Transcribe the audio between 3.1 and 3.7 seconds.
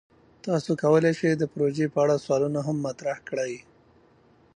کړئ.